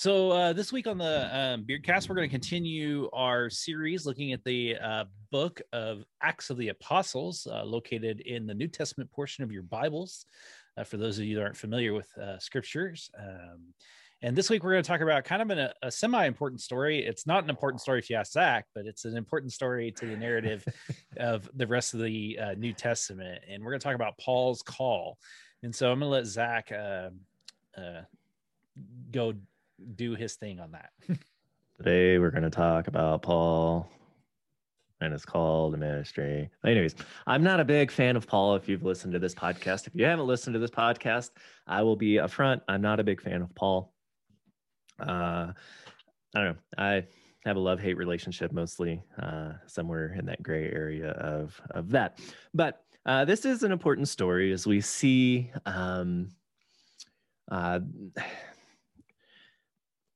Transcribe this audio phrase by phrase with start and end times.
[0.00, 4.32] So uh, this week on the um, Beardcast, we're going to continue our series looking
[4.32, 9.12] at the uh, book of Acts of the Apostles, uh, located in the New Testament
[9.12, 10.24] portion of your Bibles.
[10.78, 13.74] Uh, for those of you that aren't familiar with uh, scriptures, um,
[14.22, 17.04] and this week we're going to talk about kind of an, a, a semi-important story.
[17.04, 20.06] It's not an important story if you ask Zach, but it's an important story to
[20.06, 20.64] the narrative
[21.18, 23.42] of the rest of the uh, New Testament.
[23.46, 25.18] And we're going to talk about Paul's call.
[25.62, 26.72] And so I'm going to let Zach
[29.10, 29.34] go
[29.94, 30.90] do his thing on that.
[31.78, 33.90] Today we're going to talk about Paul
[35.00, 36.50] and it's called the ministry.
[36.64, 36.94] Anyways,
[37.26, 38.54] I'm not a big fan of Paul.
[38.56, 41.30] If you've listened to this podcast, if you haven't listened to this podcast,
[41.66, 42.60] I will be upfront.
[42.68, 43.94] I'm not a big fan of Paul.
[45.00, 45.52] Uh,
[46.34, 46.56] I don't know.
[46.76, 47.06] I
[47.44, 52.18] have a love hate relationship mostly, uh, somewhere in that gray area of of that.
[52.52, 55.50] But uh, this is an important story as we see.
[55.64, 56.28] Um,
[57.50, 57.80] uh,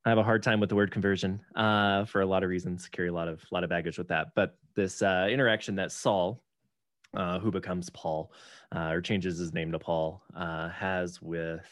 [0.04, 2.88] I have a hard time with the word conversion uh, for a lot of reasons.
[2.88, 4.34] Carry a lot of lot of baggage with that.
[4.34, 6.42] But this uh, interaction that Saul,
[7.14, 8.30] uh, who becomes Paul,
[8.74, 11.66] uh, or changes his name to Paul, uh, has with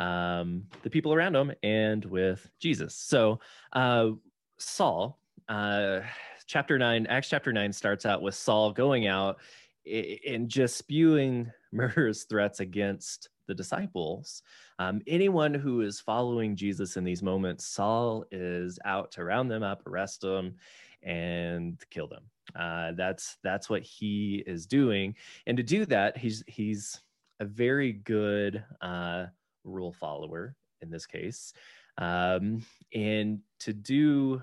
[0.00, 2.96] um, the people around him and with Jesus.
[2.96, 3.38] So
[3.72, 4.10] uh,
[4.58, 9.38] Saul, chapter nine, Acts chapter nine starts out with Saul going out
[9.86, 14.42] and just spewing murderous threats against the disciples.
[14.78, 19.62] Um, anyone who is following Jesus in these moments, Saul is out to round them
[19.62, 20.56] up, arrest them,
[21.02, 22.24] and kill them.
[22.54, 25.14] Uh, that's that's what he is doing,
[25.46, 27.00] and to do that, he's he's
[27.40, 29.26] a very good uh,
[29.64, 31.52] rule follower in this case,
[31.98, 34.42] um, and to do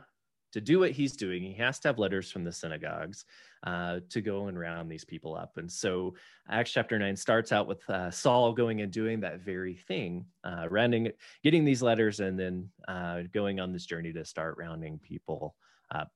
[0.54, 3.26] to do what he's doing, he has to have letters from the synagogues
[3.64, 5.58] uh, to go and round these people up.
[5.58, 6.16] And so
[6.50, 10.68] Acts chapter 9 starts out with uh, Saul going and doing that very thing, uh,
[10.70, 11.12] rounding,
[11.44, 15.56] getting these letters, and then uh, going on this journey to start rounding people
[15.92, 16.12] up.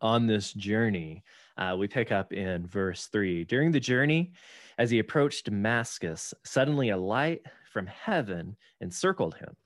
[0.00, 1.24] On this journey,
[1.56, 3.44] uh, we pick up in verse 3.
[3.44, 4.32] During the journey,
[4.78, 9.56] as he approached Damascus, suddenly a light from heaven encircled him.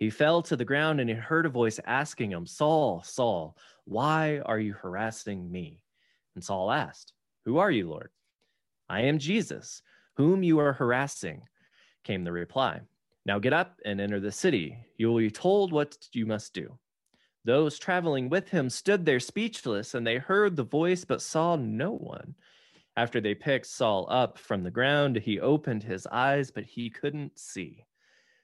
[0.00, 4.40] He fell to the ground and he heard a voice asking him, Saul, Saul, why
[4.46, 5.84] are you harassing me?
[6.34, 7.12] And Saul asked,
[7.44, 8.08] Who are you, Lord?
[8.88, 9.82] I am Jesus,
[10.16, 11.42] whom you are harassing,
[12.02, 12.80] came the reply.
[13.26, 14.78] Now get up and enter the city.
[14.96, 16.78] You will be told what you must do.
[17.44, 21.92] Those traveling with him stood there speechless, and they heard the voice but saw no
[21.92, 22.34] one.
[22.96, 27.38] After they picked Saul up from the ground, he opened his eyes, but he couldn't
[27.38, 27.84] see.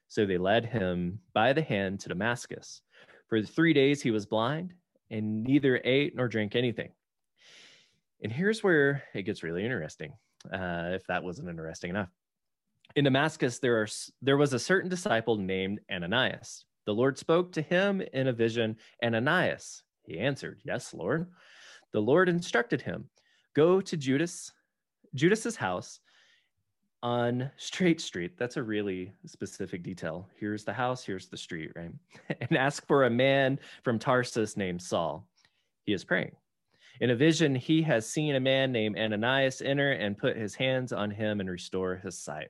[0.09, 2.83] So they led him by the hand to Damascus.
[3.28, 4.75] For three days he was blind
[5.11, 6.91] and neither ate nor drank anything.
[8.22, 10.12] And here's where it gets really interesting,
[10.53, 12.09] uh, if that wasn't interesting enough.
[12.95, 13.89] In Damascus, there, are,
[14.22, 16.65] there was a certain disciple named Ananias.
[16.87, 19.83] The Lord spoke to him in a vision Ananias.
[20.05, 21.27] He answered, Yes, Lord.
[21.93, 23.09] The Lord instructed him,
[23.55, 24.53] Go to Judas,
[25.15, 26.00] Judas's house
[27.06, 28.37] on Straight Street.
[28.37, 30.28] That's a really specific detail.
[30.34, 31.93] Here's the house, here's the street, right?
[32.41, 35.25] and ask for a man from Tarsus named Saul.
[35.84, 36.34] He is praying.
[37.00, 40.93] In a vision, he has seen a man named Ananias enter and put his hands
[40.93, 42.49] on him and restore his sight.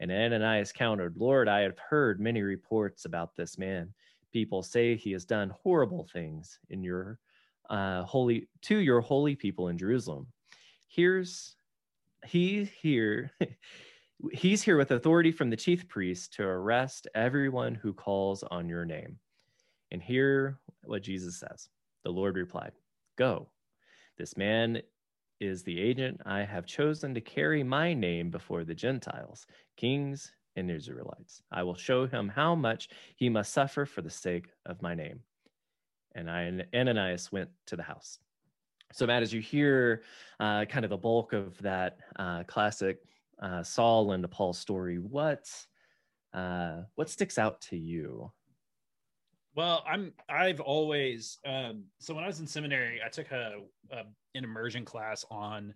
[0.00, 3.92] And Ananias countered, Lord, I have heard many reports about this man.
[4.32, 7.18] People say he has done horrible things in your
[7.68, 10.28] uh, holy to your holy people in Jerusalem.
[10.88, 11.56] Here's
[12.24, 13.32] he here
[14.32, 18.84] he's here with authority from the chief priest to arrest everyone who calls on your
[18.84, 19.18] name.
[19.90, 21.68] And hear what Jesus says.
[22.04, 22.72] The Lord replied,
[23.16, 23.48] Go.
[24.18, 24.82] This man
[25.40, 29.46] is the agent I have chosen to carry my name before the Gentiles,
[29.76, 31.42] kings, and Israelites.
[31.52, 35.20] I will show him how much he must suffer for the sake of my name.
[36.14, 38.18] And Ananias went to the house.
[38.92, 40.02] So, Matt, as you hear
[40.40, 43.00] uh, kind of the bulk of that uh, classic
[43.42, 45.48] uh, Saul and Paul story, what
[46.32, 48.30] uh, what sticks out to you?
[49.54, 53.60] Well, I'm I've always um, so when I was in seminary, I took a,
[53.90, 54.02] a
[54.34, 55.74] an immersion class on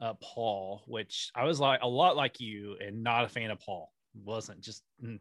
[0.00, 3.60] uh, Paul, which I was like a lot like you and not a fan of
[3.60, 3.92] Paul.
[4.24, 5.18] wasn't just mm,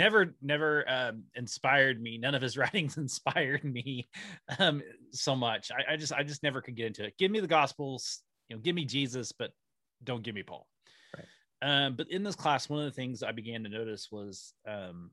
[0.00, 2.18] never never um, inspired me.
[2.18, 4.08] None of his writings inspired me
[4.58, 4.82] um,
[5.12, 5.70] so much.
[5.70, 7.14] I, I, just i just never could get into it.
[7.18, 9.52] Give me the gospels you know give me jesus but
[10.04, 10.66] don't give me paul.
[11.16, 11.86] Right.
[11.86, 15.10] um, but in this class one of the things i began to notice was um,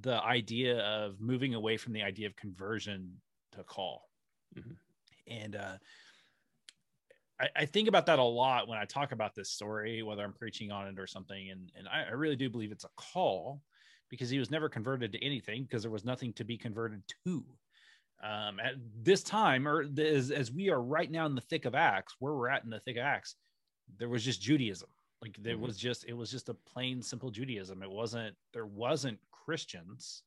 [0.00, 3.12] the idea of moving away from the idea of conversion
[3.52, 4.08] to call.
[4.58, 5.32] Mm-hmm.
[5.32, 5.76] and uh,
[7.42, 10.32] I, I, think about that a lot when I talk about this story, whether I'm
[10.32, 11.50] preaching on it or something.
[11.50, 13.60] And, and I, I really do believe it's a call
[14.08, 17.44] because he was never converted to anything because there was nothing to be converted to.
[18.22, 21.74] Um, at this time, or as, as we are right now in the thick of
[21.74, 23.34] Acts, where we're at in the thick of Acts,
[23.98, 24.88] there was just Judaism.
[25.20, 25.66] Like there mm-hmm.
[25.66, 27.82] was just, it was just a plain, simple Judaism.
[27.82, 30.22] It wasn't, there wasn't Christians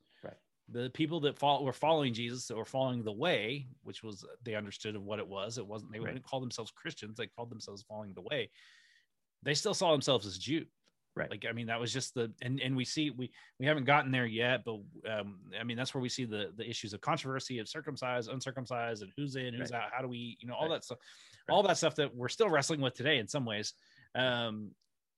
[0.70, 4.96] the people that follow, were following Jesus or following the way, which was they understood
[4.96, 5.58] of what it was.
[5.58, 6.08] It wasn't they right.
[6.08, 8.50] wouldn't call themselves Christians; they called themselves following the way.
[9.44, 10.66] They still saw themselves as Jew,
[11.16, 11.30] right?
[11.30, 14.12] Like I mean, that was just the and and we see we we haven't gotten
[14.12, 17.60] there yet, but um, I mean that's where we see the the issues of controversy
[17.60, 19.84] of circumcised, uncircumcised, and who's in, who's right.
[19.84, 19.90] out.
[19.94, 20.76] How do we, you know, all right.
[20.76, 20.98] that stuff,
[21.48, 23.74] all that stuff that we're still wrestling with today in some ways.
[24.16, 24.72] Um,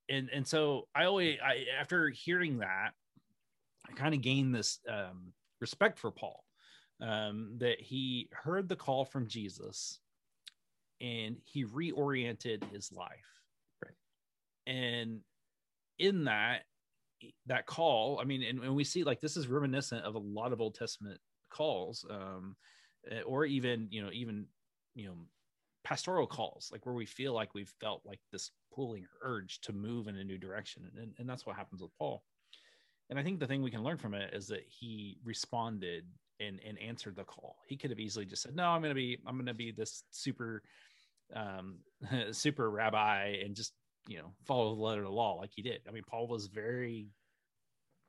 [0.10, 2.92] and and so I always I after hearing that
[3.90, 6.44] I kind of gained this um, respect for Paul
[7.02, 10.00] um, that he heard the call from Jesus
[11.00, 13.10] and he reoriented his life.
[13.84, 13.94] Right.
[14.66, 15.20] And
[16.00, 16.64] in that,
[17.46, 20.54] that call, I mean, and, and we see like this is reminiscent of a lot
[20.54, 21.20] of Old Testament
[21.50, 22.56] calls, um,
[23.10, 24.46] eh, or even, you know, even,
[24.96, 25.16] you know,
[25.84, 30.08] pastoral calls, like where we feel like we've felt like this pulling urge to move
[30.08, 30.84] in a new direction.
[30.98, 32.24] And, and that's what happens with Paul
[33.10, 36.06] and I think the thing we can learn from it is that he responded
[36.40, 37.58] and and answered the call.
[37.68, 39.72] He could have easily just said, "No, I'm going to be I'm going to be
[39.72, 40.62] this super
[41.36, 41.80] um
[42.32, 43.74] super rabbi and just,
[44.08, 46.48] you know, follow the letter of the law like he did." I mean, Paul was
[46.48, 47.08] very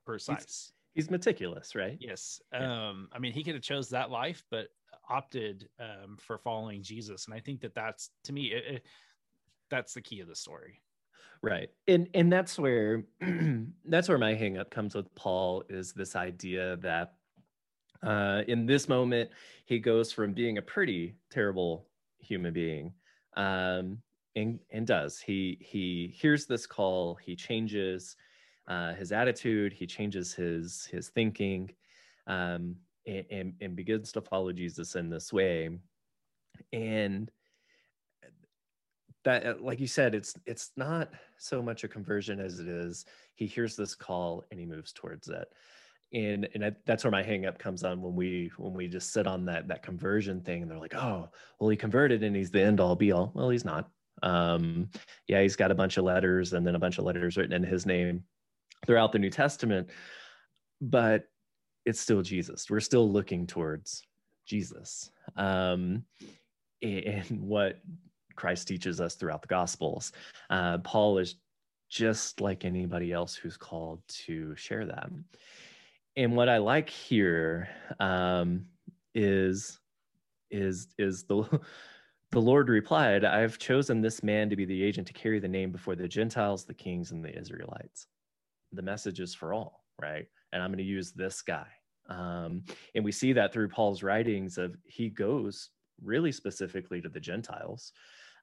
[0.05, 0.73] precise.
[0.95, 1.97] He's, he's meticulous, right?
[2.01, 2.41] Yes.
[2.53, 2.89] Yeah.
[2.89, 4.67] Um I mean, he could have chose that life, but
[5.09, 8.83] opted um for following Jesus, and I think that that's to me it, it,
[9.71, 10.83] that's the key of the story
[11.43, 11.71] right.
[11.87, 13.05] And and that's where
[13.85, 17.15] that's where my hangup comes with paul is this idea that
[18.03, 19.31] uh, in this moment
[19.65, 21.87] he goes from being a pretty terrible
[22.19, 22.93] human being
[23.37, 23.99] um,
[24.37, 25.19] and and does.
[25.19, 28.17] He he hears this call he changes
[28.67, 31.71] uh, his attitude he changes his his thinking
[32.27, 32.77] um,
[33.07, 35.71] and, and, and begins to follow jesus in this way.
[36.73, 37.31] And
[39.29, 43.05] that uh, like you said it's it's not so much a conversion as it is
[43.35, 45.53] he hears this call and he moves towards it.
[46.15, 49.27] And and I, that's where my hangup comes on when we when we just sit
[49.27, 51.29] on that that conversion thing and they're like oh
[51.61, 53.91] well he converted and he's the end all be all well he's not.
[54.23, 54.89] Um
[55.27, 57.63] yeah he's got a bunch of letters and then a bunch of letters written in
[57.63, 58.25] his name
[58.87, 59.91] throughout the new testament
[60.81, 61.29] but
[61.85, 62.71] it's still jesus.
[62.71, 64.05] We're still looking towards
[64.47, 65.11] jesus.
[65.37, 66.05] Um
[66.81, 67.79] and what
[68.39, 70.13] Christ teaches us throughout the Gospels.
[70.49, 71.35] Uh, Paul is
[71.91, 75.11] just like anybody else who's called to share that.
[76.17, 77.69] And what I like here
[77.99, 78.67] um,
[79.15, 79.81] is
[80.51, 81.61] is is the
[82.31, 85.73] the Lord replied, "I've chosen this man to be the agent to carry the name
[85.73, 88.07] before the Gentiles, the kings, and the Israelites.
[88.73, 90.27] The message is for all, right?
[90.53, 91.67] And I'm going to use this guy."
[92.09, 95.71] Um, and we see that through Paul's writings of he goes
[96.03, 97.93] really specifically to the Gentiles.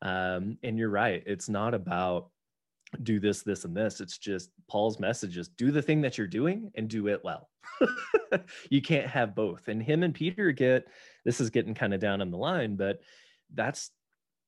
[0.05, 1.23] Um, and you're right.
[1.25, 2.29] It's not about
[3.01, 3.99] do this, this, and this.
[3.99, 7.49] It's just Paul's message is do the thing that you're doing and do it well.
[8.69, 9.67] you can't have both.
[9.67, 10.87] And him and Peter get
[11.25, 12.99] this is getting kind of down on the line, but
[13.55, 13.89] that's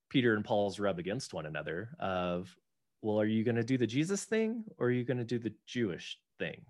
[0.10, 2.56] Peter and Paul's rub against one another of,
[3.02, 5.40] well, are you going to do the Jesus thing or are you going to do
[5.40, 6.62] the Jewish thing?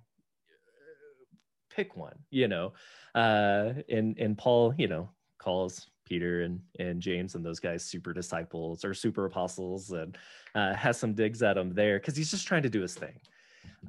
[1.70, 2.72] Pick one, you know.
[3.14, 8.14] Uh, and and Paul, you know, calls Peter and and James and those guys super
[8.14, 10.18] disciples or super apostles and
[10.56, 13.20] uh, has some digs at him there because he's just trying to do his thing.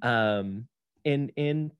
[0.02, 0.66] Um,
[1.04, 1.70] and and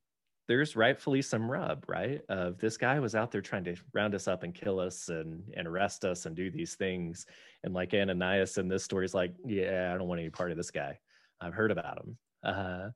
[0.47, 2.23] there's rightfully some rub, right?
[2.29, 5.43] Of this guy was out there trying to round us up and kill us and
[5.57, 7.27] and arrest us and do these things.
[7.65, 10.57] And like Ananias in this story is like, yeah, I don't want any part of
[10.57, 10.99] this guy.
[11.41, 12.19] I've heard about him.
[12.43, 12.89] Uh,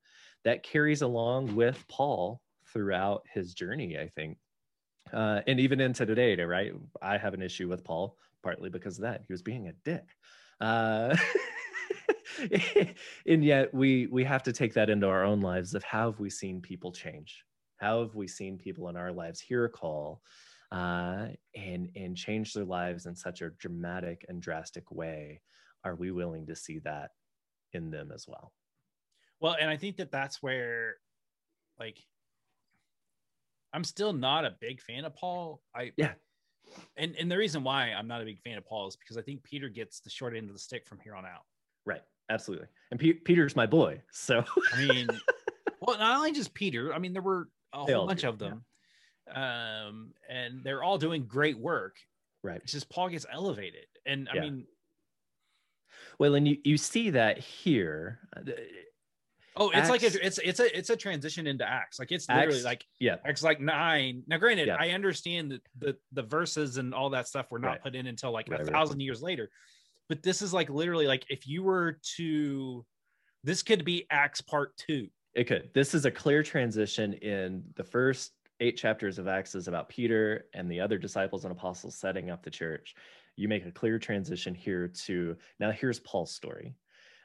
[0.44, 2.40] that carries along with Paul
[2.72, 4.38] throughout his journey, I think
[5.12, 6.72] uh, and even into today, right?
[7.00, 9.22] I have an issue with Paul partly because of that.
[9.26, 10.04] He was being a dick.
[10.60, 11.16] Uh,
[13.26, 16.20] and yet we we have to take that into our own lives of how have
[16.20, 17.44] we seen people change?
[17.78, 20.22] How have we seen people in our lives hear a call
[20.70, 25.40] uh, and and change their lives in such a dramatic and drastic way?
[25.84, 27.10] Are we willing to see that
[27.72, 28.52] in them as well?
[29.40, 30.94] Well, and I think that that's where
[31.78, 31.98] like
[33.72, 35.62] I'm still not a big fan of Paul.
[35.74, 36.12] I Yeah.
[36.96, 39.22] And and the reason why I'm not a big fan of Paul is because I
[39.22, 41.42] think Peter gets the short end of the stick from here on out.
[41.84, 42.02] Right.
[42.30, 42.68] Absolutely.
[42.90, 44.00] And Pe- Peter's my boy.
[44.12, 45.08] So I mean,
[45.80, 46.94] well, not only just Peter.
[46.94, 48.64] I mean, there were a They whole bunch do, of them,
[49.34, 51.96] um, and they're all doing great work.
[52.42, 52.60] right.
[52.62, 54.40] It's just Paul gets elevated, and I Yeah.
[54.42, 54.66] mean,
[56.18, 58.20] Well, and you, you see that here.
[59.56, 61.98] Oh, it's like Acts- a, it's it's a it's a transition into Acts.
[61.98, 63.16] Like it's literally Acts- like Yeah.
[63.24, 64.22] Acts like nine.
[64.26, 64.76] Now, granted, Yeah.
[64.78, 67.82] I understand that the the verses and all that stuff were not Right.
[67.82, 68.72] put in until like Right, a right.
[68.72, 69.50] thousand years later,
[70.08, 72.84] but this is like literally like if you were to,
[73.44, 75.08] this could be Acts part two.
[75.34, 75.70] It could.
[75.74, 80.46] This is a clear transition in the first eight chapters of Acts is about Peter
[80.54, 82.94] and the other disciples and apostles setting up the church.
[83.36, 85.70] You make a clear transition here to now.
[85.72, 86.74] Here's Paul's story.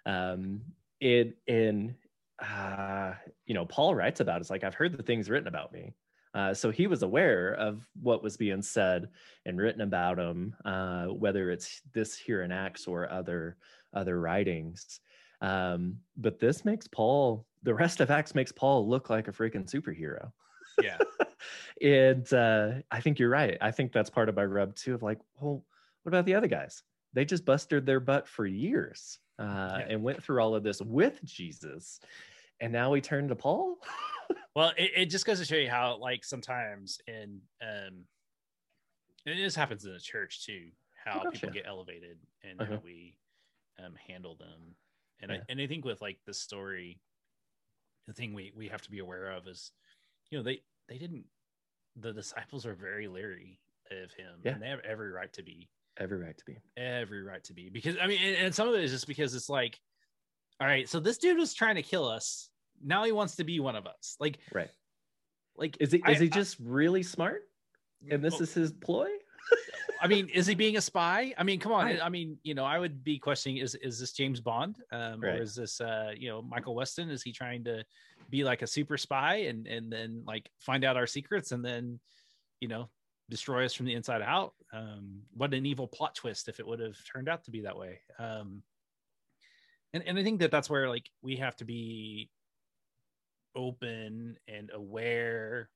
[0.05, 0.61] Um,
[0.99, 1.95] in in
[2.39, 3.13] uh,
[3.45, 5.93] you know, Paul writes about it's like I've heard the things written about me.
[6.33, 9.09] Uh, so he was aware of what was being said
[9.45, 13.57] and written about him, uh, whether it's this here in Acts or other
[13.93, 14.99] other writings.
[15.41, 19.71] Um, but this makes Paul, the rest of Acts makes Paul look like a freaking
[19.71, 20.31] superhero.
[20.81, 20.97] Yeah,
[21.81, 23.57] and uh, I think you're right.
[23.59, 25.63] I think that's part of my rub too of like, well,
[26.03, 26.83] what about the other guys?
[27.13, 29.85] They just busted their butt for years uh, Yeah.
[29.89, 31.99] and went through all of this with Jesus.
[32.59, 33.77] And now we turn to Paul.
[34.55, 38.07] Well, it, it just goes to show you how, like, sometimes in um,
[39.25, 41.53] and this happens in the church too, how Oh, people yeah.
[41.61, 42.73] get elevated and Uh-huh.
[42.75, 43.17] how we
[43.77, 44.75] um handle them.
[45.19, 45.37] And Yeah.
[45.37, 46.99] I and I think with like this story,
[48.07, 49.71] the thing we we have to be aware of is,
[50.31, 51.25] you know, they they didn't.
[51.95, 53.59] The disciples are very leery
[53.91, 54.53] of him, Yeah.
[54.53, 56.57] and they have every right to be Every right to be.
[56.77, 59.33] every right to be because I mean, and, and some of it is just because
[59.35, 59.79] it's like,
[60.61, 62.49] all right, so this dude was trying to kill us.
[62.83, 64.15] Now he wants to be one of us.
[64.19, 64.69] Like, Right.
[65.55, 67.41] like Is he I- is he I- just really smart?
[68.11, 69.09] And this is his ploy?
[69.99, 71.33] I mean, is he being a spy?
[71.37, 71.85] I mean, come on.
[71.85, 71.99] Right.
[72.03, 75.39] I mean, you know, I would be questioning: is is this James Bond, um, Right.
[75.39, 77.09] or is this, uh, you know, Michael Weston?
[77.09, 77.83] Is he trying to
[78.29, 81.99] be like a super spy and and then like find out our secrets and then,
[82.59, 82.89] you know,
[83.29, 84.53] destroy us from the inside out?
[84.73, 87.77] Um, what an evil plot twist if it would have turned out to be that
[87.77, 88.01] way.
[88.19, 88.63] Um,
[89.93, 92.29] and and I think that that's where like we have to be
[93.55, 95.69] open and aware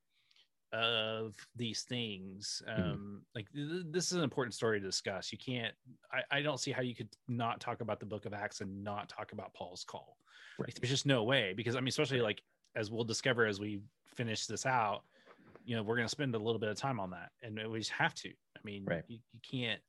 [0.73, 2.79] of these things Mhm.
[2.93, 5.75] um like th- this is an important story to discuss you can't
[6.13, 8.81] I, I don't see how you could not talk about the book of acts and
[8.81, 10.17] not talk about paul's call
[10.59, 10.75] like, Right.
[10.79, 12.41] there's just no way because i mean especially like
[12.75, 15.03] as we'll discover as we finish this out
[15.63, 17.79] you know we're going to spend a little bit of time on that and we
[17.79, 19.03] just have to i mean Right.
[19.07, 19.81] you, you can't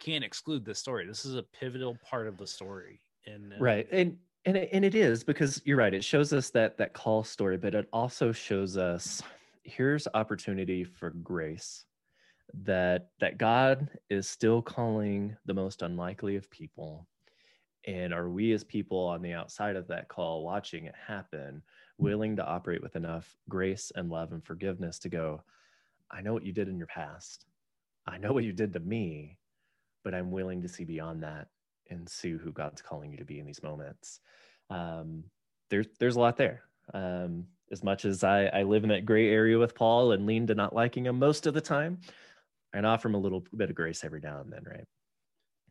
[0.00, 3.88] can't exclude this story this is a pivotal part of the story and uh, right
[3.90, 7.24] and and it, and it is because you're right it shows us that that call
[7.24, 9.22] story but it also shows us
[9.64, 11.84] here's opportunity for grace
[12.54, 17.06] that that god is still calling the most unlikely of people
[17.86, 21.62] and are we as people on the outside of that call watching it happen
[21.98, 25.42] willing to operate with enough grace and love and forgiveness to go
[26.10, 27.46] i know what you did in your past
[28.06, 29.38] i know what you did to me
[30.04, 31.48] but i'm willing to see beyond that
[31.90, 34.20] and see who God's calling you to be in these moments.
[34.70, 35.24] Um,
[35.70, 36.62] there's there's a lot there.
[36.94, 40.46] Um, as much as I, I live in that gray area with Paul and lean
[40.46, 42.00] to not liking him most of the time,
[42.72, 44.84] and offer him a little bit of grace every now and then, right?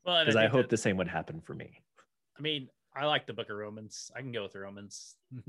[0.05, 1.81] well Because I, think hope that- the same would happen for me.
[2.37, 4.11] I mean, I like the book of Romans.
[4.15, 5.15] I can go with Romans.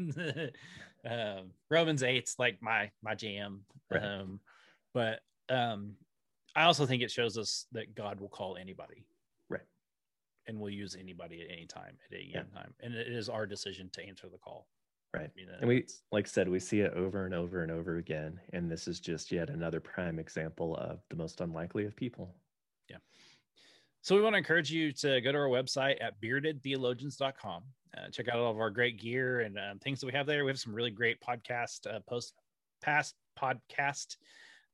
[1.08, 3.64] um, Romans eight's like my my jam.
[3.90, 4.02] Right.
[4.02, 4.40] Um,
[4.94, 5.96] but um,
[6.54, 9.06] I also think it shows us that God will call anybody,
[9.48, 9.62] Right.
[10.46, 12.42] and will use anybody at any time at any Yeah.
[12.54, 14.68] time, and it is our decision to answer the call.
[15.14, 15.30] Right.
[15.34, 17.96] You know, And we, like I said, we see it over and over and over
[17.96, 18.38] again.
[18.52, 22.34] And this is just yet another prime example of the most unlikely of people.
[24.08, 27.62] So we want to encourage you to go to our website at beardedtheologians.com.
[27.94, 30.46] Uh, check out all of our great gear and um, things that we have there.
[30.46, 32.32] We have some really great podcast uh, post
[32.80, 34.16] past podcast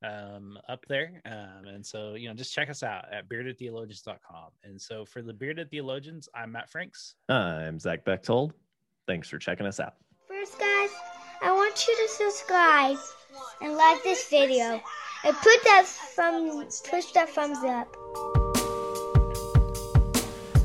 [0.04, 1.20] um, up there.
[1.26, 4.50] Um, and so, you know, just check us out at beardedtheologians.com.
[4.62, 7.16] And so for the Bearded Theologians, I'm Matt Franks.
[7.28, 8.52] I'm Zach Bechtold.
[9.08, 9.94] Thanks for checking us out.
[10.28, 10.90] First, guys,
[11.42, 12.98] I want you to subscribe
[13.60, 14.80] and like this video
[15.24, 18.43] and put that thumb, push that thumbs up.